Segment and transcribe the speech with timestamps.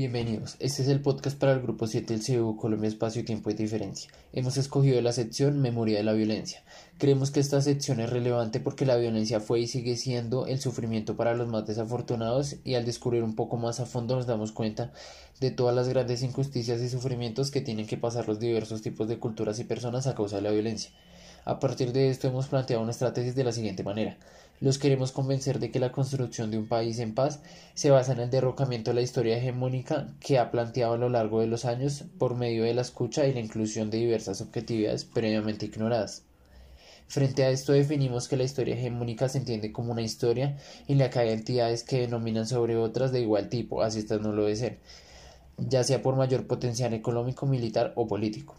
[0.00, 3.52] Bienvenidos, este es el podcast para el Grupo 7 del CEU Colombia Espacio, Tiempo y
[3.52, 4.10] Diferencia.
[4.32, 6.64] Hemos escogido la sección Memoria de la Violencia.
[6.96, 11.18] Creemos que esta sección es relevante porque la violencia fue y sigue siendo el sufrimiento
[11.18, 14.90] para los más desafortunados y al descubrir un poco más a fondo nos damos cuenta
[15.38, 19.18] de todas las grandes injusticias y sufrimientos que tienen que pasar los diversos tipos de
[19.18, 20.92] culturas y personas a causa de la violencia.
[21.44, 24.16] A partir de esto hemos planteado una estrategia de la siguiente manera.
[24.60, 27.40] Los queremos convencer de que la construcción de un país en paz
[27.72, 31.40] se basa en el derrocamiento de la historia hegemónica que ha planteado a lo largo
[31.40, 35.64] de los años por medio de la escucha y la inclusión de diversas objetividades previamente
[35.64, 36.24] ignoradas.
[37.08, 41.08] Frente a esto definimos que la historia hegemónica se entiende como una historia en la
[41.08, 44.78] que hay entidades que denominan sobre otras de igual tipo, así estas no lo deben
[45.56, 48.56] ya sea por mayor potencial económico, militar o político.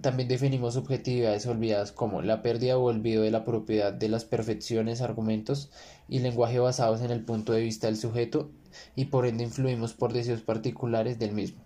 [0.00, 5.02] También definimos subjetividades olvidadas como la pérdida o olvido de la propiedad de las perfecciones,
[5.02, 5.70] argumentos
[6.08, 8.50] y lenguaje basados en el punto de vista del sujeto
[8.96, 11.62] y por ende influimos por deseos particulares del mismo.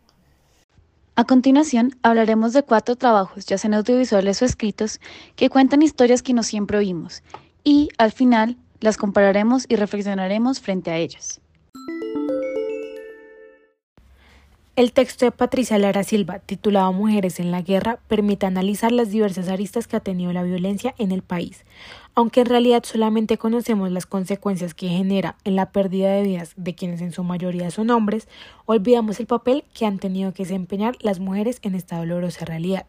[1.14, 5.00] A continuación, hablaremos de cuatro trabajos, ya sean audiovisuales o escritos,
[5.36, 7.22] que cuentan historias que no siempre oímos
[7.64, 11.40] y, al final, las compararemos y reflexionaremos frente a ellas.
[14.78, 19.48] El texto de Patricia Lara Silva, titulado Mujeres en la Guerra, permite analizar las diversas
[19.48, 21.64] aristas que ha tenido la violencia en el país,
[22.14, 26.76] aunque en realidad solamente conocemos las consecuencias que genera en la pérdida de vidas de
[26.76, 28.28] quienes en su mayoría son hombres,
[28.66, 32.86] olvidamos el papel que han tenido que desempeñar las mujeres en esta dolorosa realidad.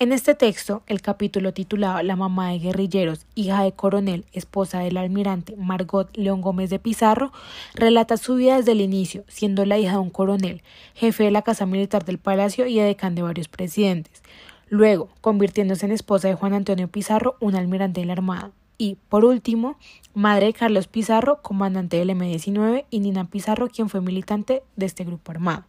[0.00, 4.96] En este texto, el capítulo titulado La mamá de guerrilleros, hija de coronel, esposa del
[4.96, 7.32] almirante Margot León Gómez de Pizarro,
[7.74, 10.62] relata su vida desde el inicio, siendo la hija de un coronel,
[10.94, 14.22] jefe de la Casa Militar del Palacio y edecán de varios presidentes.
[14.68, 18.52] Luego, convirtiéndose en esposa de Juan Antonio Pizarro, un almirante de la Armada.
[18.76, 19.76] Y, por último,
[20.14, 25.04] madre de Carlos Pizarro, comandante del M-19, y Nina Pizarro, quien fue militante de este
[25.04, 25.64] grupo armado.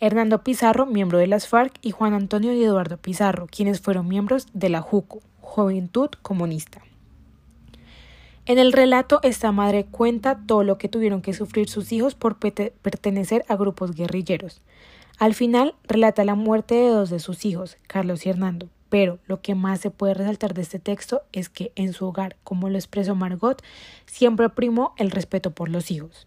[0.00, 4.48] Hernando Pizarro, miembro de las FARC, y Juan Antonio y Eduardo Pizarro, quienes fueron miembros
[4.52, 6.82] de la JUCO, Juventud Comunista.
[8.46, 12.36] En el relato, esta madre cuenta todo lo que tuvieron que sufrir sus hijos por
[12.38, 14.60] pertenecer a grupos guerrilleros.
[15.18, 19.40] Al final, relata la muerte de dos de sus hijos, Carlos y Hernando, pero lo
[19.40, 22.76] que más se puede resaltar de este texto es que en su hogar, como lo
[22.76, 23.62] expresó Margot,
[24.06, 26.26] siempre primó el respeto por los hijos.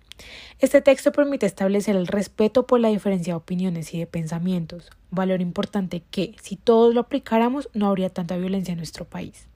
[0.59, 5.41] Este texto permite establecer el respeto por la diferencia de opiniones y de pensamientos, valor
[5.41, 9.47] importante que, si todos lo aplicáramos, no habría tanta violencia en nuestro país.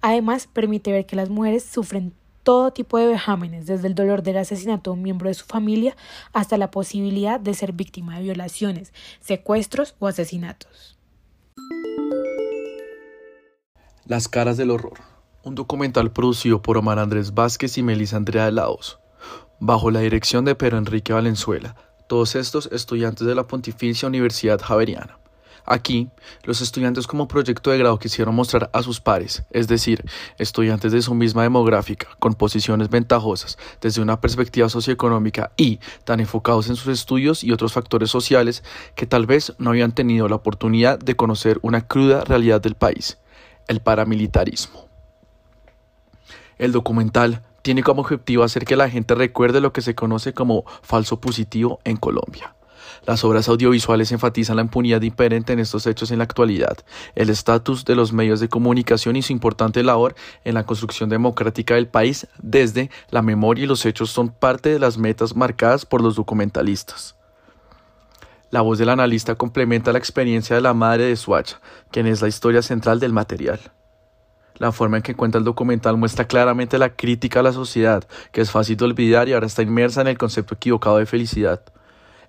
[0.00, 4.38] Además, permite ver que las mujeres sufren todo tipo de vejámenes, desde el dolor del
[4.38, 5.96] asesinato de un miembro de su familia
[6.32, 10.98] hasta la posibilidad de ser víctima de violaciones, secuestros o asesinatos.
[14.06, 14.98] Las caras del horror.
[15.44, 18.98] Un documental producido por Omar Andrés Vázquez y Melissa Andrea de Laos
[19.64, 21.76] bajo la dirección de Pedro Enrique Valenzuela,
[22.08, 25.20] todos estos estudiantes de la Pontificia Universidad Javeriana.
[25.64, 26.08] Aquí,
[26.42, 30.04] los estudiantes como proyecto de grado quisieron mostrar a sus pares, es decir,
[30.36, 36.68] estudiantes de su misma demográfica, con posiciones ventajosas desde una perspectiva socioeconómica y tan enfocados
[36.68, 38.64] en sus estudios y otros factores sociales
[38.96, 43.18] que tal vez no habían tenido la oportunidad de conocer una cruda realidad del país,
[43.68, 44.88] el paramilitarismo.
[46.58, 50.64] El documental tiene como objetivo hacer que la gente recuerde lo que se conoce como
[50.82, 52.54] falso positivo en Colombia.
[53.04, 56.78] Las obras audiovisuales enfatizan la impunidad imperente en estos hechos en la actualidad,
[57.16, 60.14] el estatus de los medios de comunicación y su importante labor
[60.44, 64.78] en la construcción democrática del país desde la memoria y los hechos son parte de
[64.78, 67.16] las metas marcadas por los documentalistas.
[68.50, 72.28] La voz del analista complementa la experiencia de la madre de Suacha, quien es la
[72.28, 73.60] historia central del material.
[74.62, 78.40] La forma en que cuenta el documental muestra claramente la crítica a la sociedad, que
[78.40, 81.64] es fácil de olvidar y ahora está inmersa en el concepto equivocado de felicidad.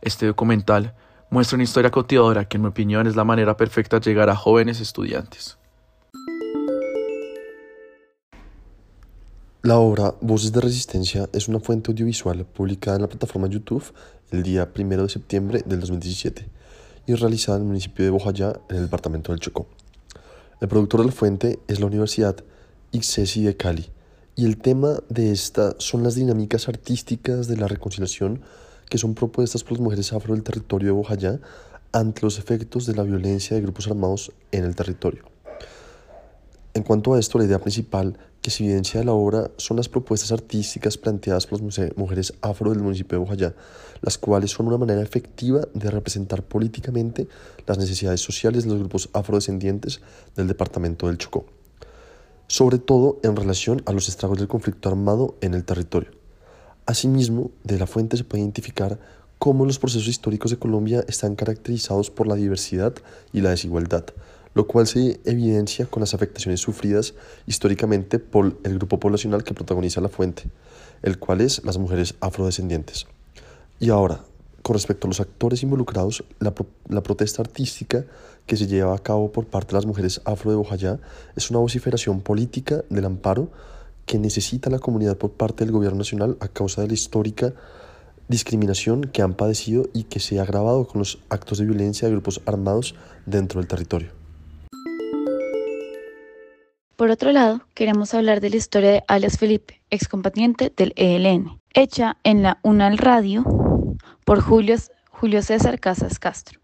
[0.02, 0.96] Este documental
[1.30, 4.36] muestra una historia cautivadora que en mi opinión es la manera perfecta de llegar a
[4.36, 5.60] jóvenes estudiantes.
[9.62, 13.94] La obra Voces de Resistencia es una fuente audiovisual publicada en la plataforma YouTube
[14.32, 16.50] el día 1 de septiembre del 2017
[17.06, 19.68] y realizada en el municipio de Bojayá, en el departamento del Chocó.
[20.62, 22.38] El productor de la fuente es la Universidad
[22.92, 23.90] ICSESI de Cali
[24.36, 28.42] y el tema de esta son las dinámicas artísticas de la reconciliación
[28.90, 31.40] que son propuestas por las mujeres afro del territorio de Bojayá
[31.92, 35.24] ante los efectos de la violencia de grupos armados en el territorio.
[36.74, 39.88] En cuanto a esto, la idea principal que se evidencia de la obra son las
[39.88, 43.56] propuestas artísticas planteadas por las mujeres afro del municipio de Bojayá,
[44.02, 47.30] las cuales son una manera efectiva de representar políticamente
[47.66, 50.02] las necesidades sociales de los grupos afrodescendientes
[50.36, 51.46] del departamento del Chocó,
[52.48, 56.12] sobre todo en relación a los estragos del conflicto armado en el territorio.
[56.86, 59.00] Asimismo, de la fuente se puede identificar
[59.40, 62.94] cómo los procesos históricos de Colombia están caracterizados por la diversidad
[63.32, 64.04] y la desigualdad,
[64.54, 67.14] lo cual se evidencia con las afectaciones sufridas
[67.48, 70.44] históricamente por el grupo poblacional que protagoniza la fuente,
[71.02, 73.08] el cual es las mujeres afrodescendientes.
[73.80, 74.24] Y ahora,
[74.62, 76.54] con respecto a los actores involucrados, la,
[76.88, 78.06] la, protesta artística
[78.46, 81.00] que se lleva a cabo por parte de las mujeres afro de Bojayá
[81.36, 83.50] es una vociferación política del amparo
[84.06, 87.54] que necesita la comunidad por parte del gobierno nacional a causa de la histórica
[88.28, 92.14] discriminación que han padecido y que se ha agravado con los actos de violencia de
[92.14, 92.96] grupos armados
[93.26, 94.23] dentro del territorio.
[96.96, 102.18] Por otro lado, queremos hablar de la historia de alias Felipe, excombatiente del ELN, hecha
[102.24, 103.44] en la UNAL Radio
[104.26, 104.78] por Julio,
[105.42, 106.60] César Casas Castro.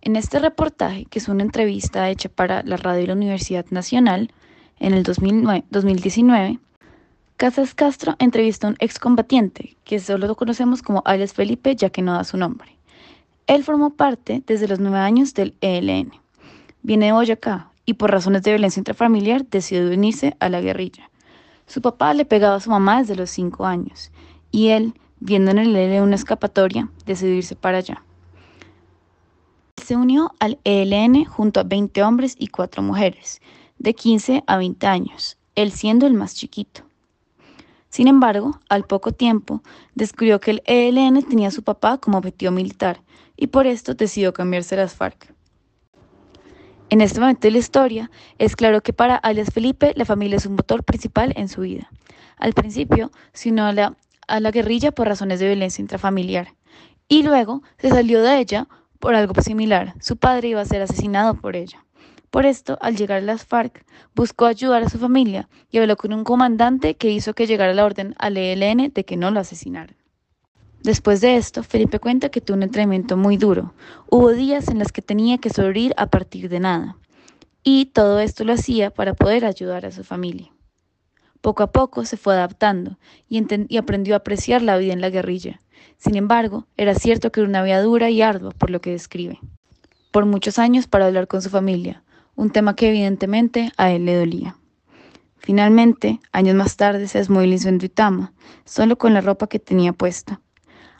[0.00, 4.32] En este reportaje, que es una entrevista hecha para la radio de la Universidad Nacional
[4.80, 6.58] en el 2019,
[7.36, 12.00] Casas Castro entrevistó a un excombatiente, que solo lo conocemos como alias Felipe, ya que
[12.00, 12.78] no da su nombre.
[13.46, 16.12] Él formó parte desde los nueve años del ELN.
[16.82, 21.10] Viene de Boyacá y por razones de violencia intrafamiliar decidió unirse a la guerrilla.
[21.66, 24.10] Su papá le pegaba a su mamá desde los cinco años
[24.50, 28.04] y él viendo en el ELN una escapatoria, decidió irse para allá.
[29.82, 33.40] Se unió al ELN junto a 20 hombres y 4 mujeres,
[33.78, 36.82] de 15 a 20 años, él siendo el más chiquito.
[37.88, 39.62] Sin embargo, al poco tiempo,
[39.94, 43.00] descubrió que el ELN tenía a su papá como objetivo militar
[43.36, 45.32] y por esto decidió cambiarse a las FARC.
[46.90, 50.46] En este momento de la historia, es claro que para alias Felipe la familia es
[50.46, 51.90] un motor principal en su vida.
[52.36, 53.96] Al principio se unió a la
[54.26, 56.54] a la guerrilla por razones de violencia intrafamiliar
[57.08, 59.94] y luego se salió de ella por algo similar.
[60.00, 61.84] Su padre iba a ser asesinado por ella.
[62.30, 63.84] Por esto, al llegar a las FARC,
[64.14, 67.84] buscó ayudar a su familia y habló con un comandante que hizo que llegara la
[67.84, 69.94] orden al ELN de que no lo asesinaran.
[70.84, 73.72] Después de esto, Felipe cuenta que tuvo un entrenamiento muy duro.
[74.10, 76.98] Hubo días en los que tenía que sobrevivir a partir de nada.
[77.62, 80.52] Y todo esto lo hacía para poder ayudar a su familia.
[81.40, 82.98] Poco a poco se fue adaptando
[83.30, 83.38] y,
[83.78, 85.62] aprendió a apreciar la vida en la guerrilla.
[85.96, 89.40] Sin embargo, era cierto que era una vida dura y ardua por lo que describe.
[90.12, 92.04] Por muchos años para hablar con su familia,
[92.34, 94.58] un tema que evidentemente a él le dolía.
[95.38, 98.34] Finalmente, años más tarde se desmovilizó en Duitama,
[98.66, 100.42] solo con la ropa que tenía puesta.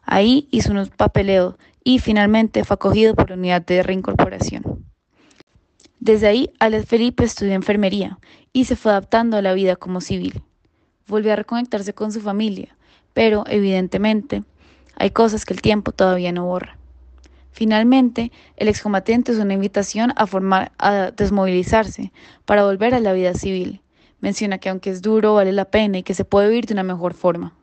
[0.07, 4.85] Ahí hizo unos papeleos y finalmente fue acogido por la unidad de reincorporación.
[6.01, 8.19] Desde ahí, Alex Felipe estudió enfermería
[8.53, 10.43] y se fue adaptando a la vida como civil.
[11.07, 12.77] Volvió a reconectarse con su familia,
[13.13, 14.45] pero evidentemente
[14.97, 16.77] hay cosas que el tiempo todavía no borra.
[17.53, 22.13] Finalmente, el excombatiente es una invitación a, formar, a desmovilizarse
[22.45, 23.81] para volver a la vida civil.
[24.21, 26.83] Menciona que aunque es duro, vale la pena y que se puede vivir de una
[26.83, 27.55] mejor forma.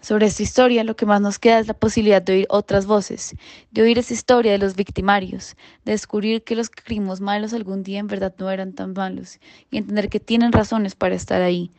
[0.00, 3.36] Sobre esta historia, lo que más nos queda es la posibilidad de oír otras voces,
[3.70, 7.98] de oír esa historia de los victimarios, de descubrir que los crímenes malos algún día
[7.98, 11.70] en verdad no eran tan malos y entender que tienen razones para estar ahí.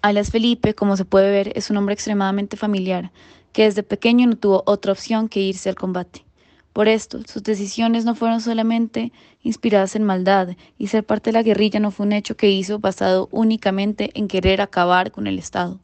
[0.00, 3.10] Alias Felipe, como se puede ver, es un hombre extremadamente familiar,
[3.52, 6.24] que desde pequeño no tuvo otra opción que irse al combate.
[6.72, 9.12] Por esto, sus decisiones no fueron solamente
[9.42, 12.78] inspiradas en maldad, y ser parte de la guerrilla no fue un hecho que hizo
[12.78, 15.80] basado únicamente en querer acabar con el Estado.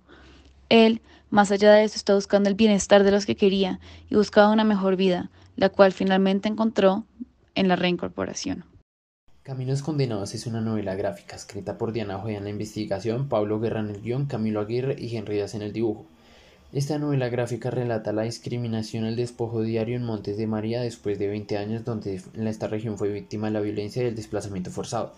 [0.68, 4.52] Él, más allá de eso, está buscando el bienestar de los que quería y buscaba
[4.52, 7.04] una mejor vida, la cual finalmente encontró
[7.54, 8.64] en la reincorporación.
[9.42, 13.80] Caminos Condenados es una novela gráfica escrita por Diana Joya en la investigación, Pablo Guerra
[13.80, 16.04] en el guion, Camilo Aguirre y Henry en el dibujo.
[16.70, 21.28] Esta novela gráfica relata la discriminación el despojo diario en Montes de María después de
[21.28, 25.14] 20 años donde esta región fue víctima de la violencia y el desplazamiento forzado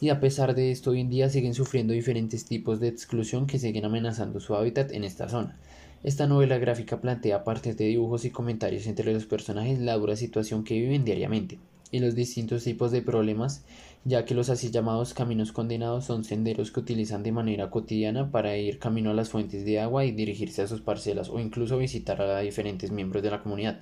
[0.00, 3.58] y a pesar de esto hoy en día siguen sufriendo diferentes tipos de exclusión que
[3.58, 5.58] siguen amenazando su hábitat en esta zona.
[6.04, 10.14] Esta novela gráfica plantea a partir de dibujos y comentarios entre los personajes la dura
[10.14, 11.58] situación que viven diariamente
[11.90, 13.64] y los distintos tipos de problemas,
[14.04, 18.56] ya que los así llamados caminos condenados son senderos que utilizan de manera cotidiana para
[18.56, 22.20] ir camino a las fuentes de agua y dirigirse a sus parcelas o incluso visitar
[22.20, 23.80] a diferentes miembros de la comunidad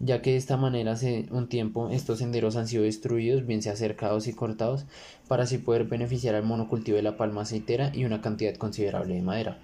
[0.00, 3.76] ya que de esta manera hace un tiempo estos senderos han sido destruidos, bien sea
[3.76, 4.84] cercados y cortados,
[5.26, 9.22] para así poder beneficiar al monocultivo de la palma aceitera y una cantidad considerable de
[9.22, 9.58] madera.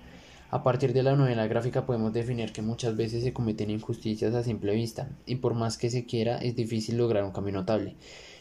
[0.51, 4.43] A partir de la novela gráfica podemos definir que muchas veces se cometen injusticias a
[4.43, 7.95] simple vista, y por más que se quiera es difícil lograr un cambio notable.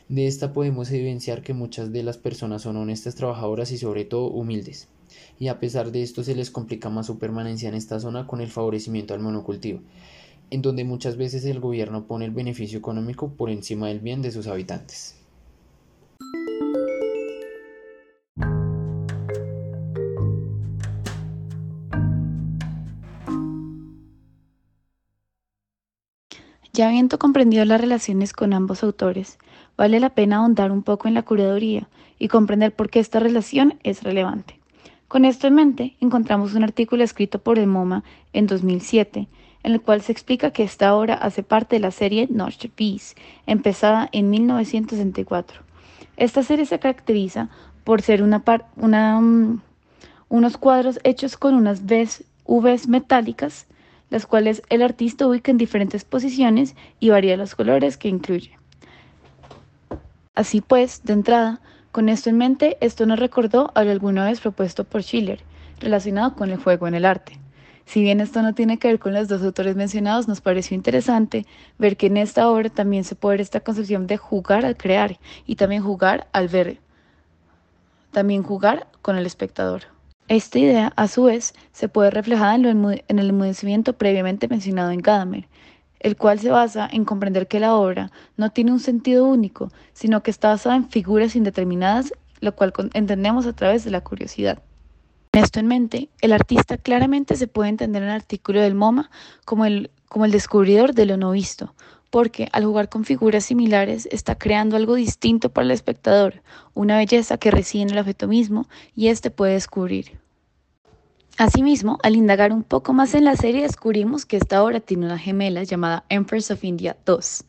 [0.10, 4.28] De esta podemos evidenciar que muchas de las personas son honestas, trabajadoras y sobre todo
[4.28, 4.90] humildes.
[5.40, 8.42] Y a pesar de esto se les complica más su permanencia en esta zona con
[8.42, 9.82] el favorecimiento al monocultivo
[10.54, 14.30] en donde muchas veces el gobierno pone el beneficio económico por encima del bien de
[14.30, 15.20] sus habitantes.
[26.72, 29.40] Ya habiendo comprendido las relaciones con ambos autores,
[29.76, 33.80] vale la pena ahondar un poco en la curaduría y comprender por qué esta relación
[33.82, 34.60] es relevante.
[35.08, 39.28] Con esto en mente, encontramos un artículo escrito por el MoMA en 2007,
[39.64, 43.16] en el cual se explica que esta obra hace parte de la serie North Peace,
[43.48, 45.62] empezada en 1964.
[46.18, 47.50] Esta serie se caracteriza
[47.84, 48.44] por ser una,
[48.76, 49.60] una um,
[50.30, 53.68] unos cuadros hechos con unas Vs metálicas,
[54.10, 58.58] las cuales el artista ubica en diferentes posiciones y varía los colores que incluye.
[60.34, 64.40] Así pues, de entrada, con esto en mente, esto nos recordó a lo alguna vez
[64.42, 65.42] propuesto por Schiller,
[65.80, 67.43] relacionado con el juego en el arte.
[67.86, 71.46] Si bien esto no tiene que ver con los dos autores mencionados, nos pareció interesante
[71.78, 75.20] ver que en esta obra también se puede ver esta concepción de jugar al crear
[75.46, 76.80] y también jugar al ver,
[78.12, 79.84] también jugar con el espectador.
[80.30, 85.02] Esta idea, a su vez, se puede reflejada en, en el enmudecimiento previamente mencionado en
[85.02, 85.48] Gadamer,
[86.00, 90.24] el cual se basa en comprender que la obra no tiene un sentido único, sino
[90.24, 94.62] que está basada en figuras indeterminadas, lo cual entendemos a través de la curiosidad.
[95.34, 99.10] Esto en mente, el artista claramente se puede entender en el artículo del MoMA
[99.46, 101.74] como el, como el descubridor de lo no visto,
[102.12, 106.44] porque al jugar con figuras similares está creando algo distinto para el espectador,
[106.76, 110.20] una belleza que reside en el objeto mismo y éste puede descubrir.
[111.40, 115.18] Asimismo, al indagar un poco más en la serie, descubrimos que esta obra tiene una
[115.18, 117.44] gemela llamada Empress of India 2.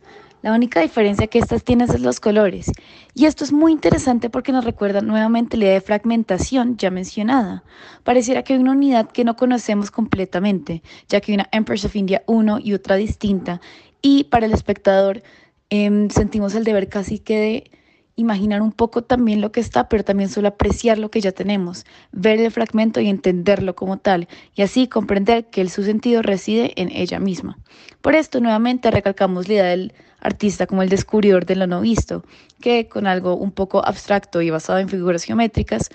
[0.44, 2.70] La única diferencia que estas tienen es los colores,
[3.14, 7.64] y esto es muy interesante porque nos recuerda nuevamente la idea de fragmentación ya mencionada.
[8.02, 11.96] Pareciera que hay una unidad que no conocemos completamente, ya que hay una Empress of
[11.96, 13.62] India 1 y otra distinta,
[14.02, 15.22] y para el espectador
[15.70, 17.70] em, sentimos el deber casi que de
[18.16, 21.84] imaginar un poco también lo que está, pero también solo apreciar lo que ya tenemos,
[22.12, 26.72] ver el fragmento y entenderlo como tal, y así comprender que el, su sentido reside
[26.76, 27.58] en ella misma.
[28.00, 32.24] Por esto, nuevamente recalcamos la idea del artista como el descubridor de lo no visto,
[32.60, 35.90] que con algo un poco abstracto y basado en figuras geométricas,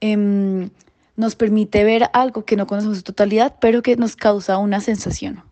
[0.00, 0.70] em,
[1.16, 4.80] nos permite ver algo que no conocemos en su totalidad, pero que nos causa una
[4.80, 5.42] sensación.